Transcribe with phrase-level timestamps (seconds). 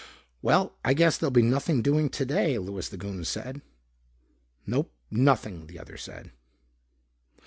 [0.41, 3.61] "Well, I guess there'll be nothing doing today," Louis the Goon said.
[4.65, 6.31] "Nope, nothing," the other said.